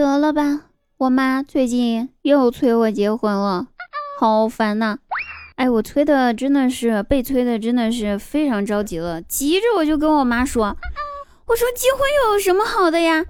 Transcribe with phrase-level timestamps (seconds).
[0.00, 0.62] 得了吧，
[0.96, 3.66] 我妈最近又催我结婚了，
[4.18, 4.96] 好烦呐！
[5.56, 10.74] 哎，我催的真的是被催的，真的是非常着急了，急着我就跟我妈说
[11.48, 13.26] ：“我说结婚有什么好的呀？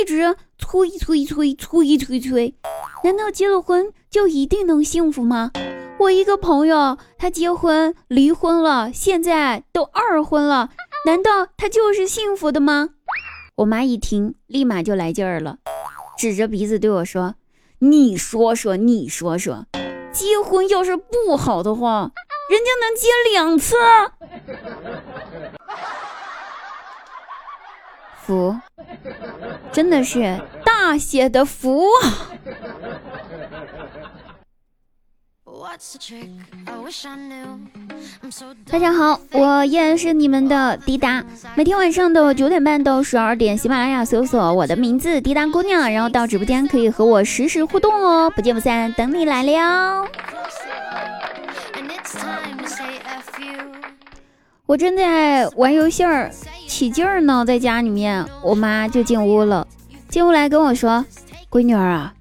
[0.00, 2.54] 一直催催催催催催，
[3.02, 5.50] 难道结了婚就一定能幸福吗？
[5.98, 10.70] 我一个朋友，他结婚离婚了，现在都二婚了，
[11.06, 12.90] 难道他就是幸福的吗？”
[13.56, 15.58] 我妈一听，立马就来劲儿了，
[16.16, 17.34] 指着鼻子对我说
[17.80, 19.66] ：“你说说，你说说，
[20.12, 22.10] 结婚要是不好的话，
[22.50, 23.76] 人家能结两次？
[28.24, 28.56] 福，
[29.72, 32.30] 真的是大写的福啊！”
[38.70, 41.24] 大家好，我依然是你们的滴答。
[41.54, 50.06] 每天晚上的九点半到十二点，喜马拉雅搜索我的名字滴答姑娘，然后到直播间可以和我实时互动哦，不见不散，等你来了。
[54.66, 56.30] 我正在玩游戏儿，
[56.66, 59.66] 起劲儿呢，在家里面，我妈就进屋了，
[60.10, 61.04] 进屋来跟我说
[61.50, 62.12] ：“闺女儿啊。”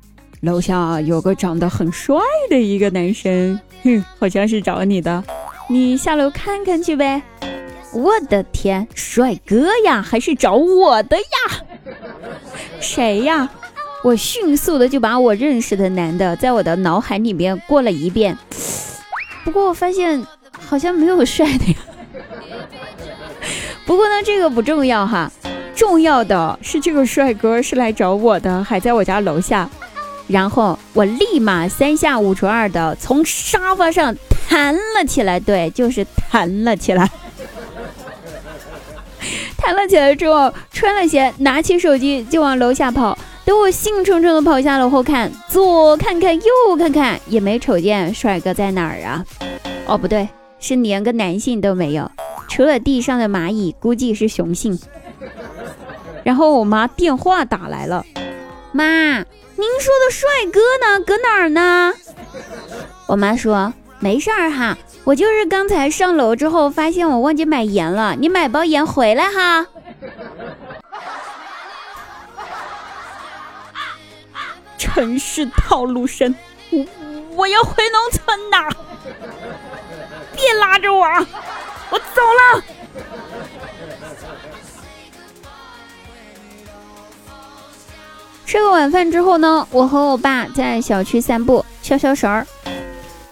[0.44, 2.18] 楼下有个长得很帅
[2.50, 5.24] 的一个男生，哼，好像是找你的，
[5.70, 7.22] 你下楼看看去呗。
[7.94, 11.64] 我的天，帅哥呀，还是找我的呀？
[12.82, 13.50] 谁呀？
[14.04, 18.38] 我迅速的就把我认识的男的在我的脑海里面过了一遍，
[19.46, 20.22] 不过我发现
[20.52, 21.76] 好像没有帅的呀。
[23.88, 25.32] 不过呢，这个不重要哈，
[25.74, 29.70] 重要的是这个帅哥是来找我的，还在我家楼下。
[30.28, 34.16] 然后我立马三下五除二的从沙发上
[34.50, 37.10] 弹了起来，对，就是弹了起来。
[39.58, 43.18] 弹了起来之后，穿了鞋，拿起手机就往楼下跑。
[43.46, 46.44] 等我兴冲冲的跑下楼后，看左看看右
[46.78, 49.26] 看看，也没瞅见帅哥在哪儿啊？
[49.86, 52.10] 哦，不对，是连个男性都没有，
[52.50, 54.80] 除了地上的蚂蚁，估计是雄性。
[56.24, 58.06] 然后我妈电话打来了，
[58.72, 59.26] 妈。
[59.56, 61.00] 您说的帅哥呢？
[61.06, 61.94] 搁哪儿呢？
[63.08, 69.68] 我妈说没事儿哈，我就是刚才上楼之后发现我忘记买盐了，你买包盐回来哈。
[74.78, 76.36] 城市套路深，
[76.72, 76.86] 我
[77.36, 78.70] 我要回农村呐！
[80.36, 81.06] 别拉着我，
[81.90, 82.64] 我走了。
[88.54, 92.46] 吃个晚饭之后呢，我和我爸在小区散步消消食儿。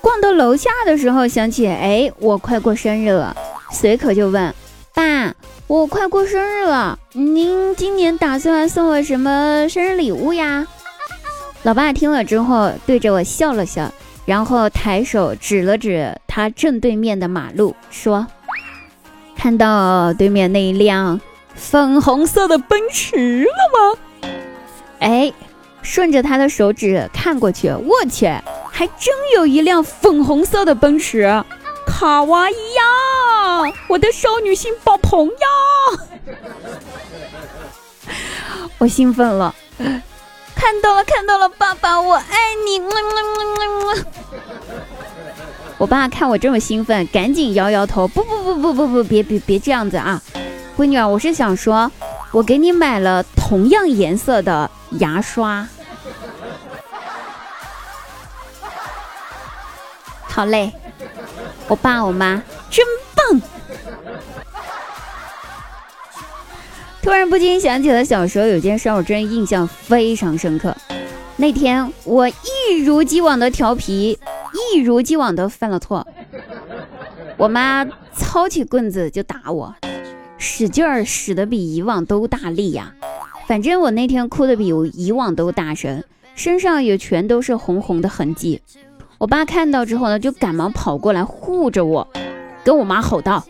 [0.01, 3.37] 逛到楼下的时候，想起哎，我快过生日了，
[3.71, 4.51] 随口就问
[4.95, 5.31] 爸
[5.67, 10.65] ：“我快过生日了，您今年打算送我什么生日礼物呀？”
[11.61, 13.91] 老爸听了之后，对着我笑了笑，
[14.25, 18.25] 然后抬手指了指他正对面的马路，说
[19.37, 21.21] ：“看到对面那一辆
[21.53, 23.51] 粉红色的奔驰了
[23.93, 23.99] 吗？”
[25.01, 25.33] 哎，
[25.81, 28.27] 顺着他的手指看过去，我去，
[28.71, 31.43] 还真有一辆粉红色的奔驰，
[31.87, 35.33] 卡哇伊呀，我的少女心爆棚呀！
[38.77, 39.55] 我兴奋了，
[40.55, 42.79] 看到了，看到了，爸爸，我爱你！
[45.79, 50.21] 我爸看我这么兴奋，赶紧摇摇头，不不不不不不，别别别这样子啊，
[50.77, 51.91] 闺女，我是想说，
[52.31, 54.69] 我给你买了同样颜色的。
[54.99, 55.67] 牙刷，
[60.23, 60.71] 好嘞！
[61.67, 62.85] 我爸我妈真
[63.15, 63.41] 棒。
[67.01, 70.75] 突然不禁想起了小时候有件事，我真印象非常深刻。
[71.37, 74.19] 那天我一如既往的调皮，
[74.73, 76.05] 一如既往的犯了错，
[77.37, 79.73] 我妈操起棍子就打我，
[80.37, 82.93] 使劲儿使得比以往都大力呀。
[83.47, 86.03] 反正我那天哭的比以往都大声，
[86.35, 88.61] 身上也全都是红红的痕迹。
[89.17, 92.07] 我爸看到之后呢，就赶忙跑过来护着我，
[92.63, 93.43] 跟我妈吼道：“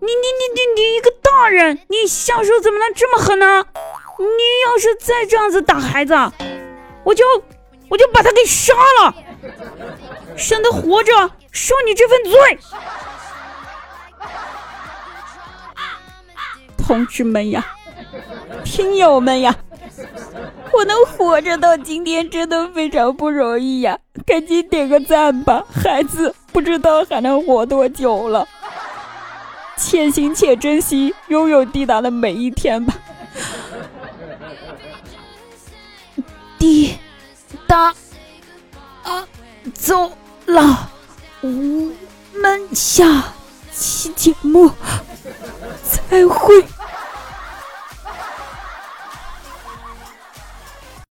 [0.00, 3.66] 你你你你你一个大人，你下手怎么能这么狠呢？
[4.18, 6.14] 你要是再这样子打孩子，
[7.02, 7.24] 我就
[7.88, 8.72] 我就把他给杀
[9.02, 9.14] 了，
[10.36, 11.12] 省得活着
[11.50, 12.58] 受你这份罪。”
[16.78, 17.66] 同志们呀！
[18.64, 19.54] 听友们呀，
[20.72, 23.98] 我能活着到今天真的非常不容易呀！
[24.26, 28.48] 赶紧点个赞吧，孩子不知道还能活多久了。
[29.76, 32.94] 且行且珍惜拥有滴答的每一天吧。
[36.58, 36.96] 滴
[37.66, 37.94] 答
[39.02, 39.26] 啊，
[39.74, 40.12] 走
[40.46, 40.90] 了，
[41.40, 43.24] 我们下
[43.72, 44.70] 期节目
[45.82, 46.64] 再会。